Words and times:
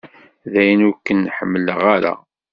Dayen 0.51 0.85
ur 0.87 0.95
ken-ḥemmleɣ 1.05 1.79
ara. 1.95 2.13